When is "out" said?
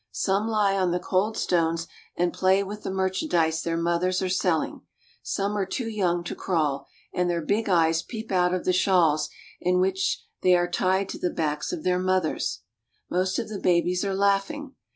8.31-8.51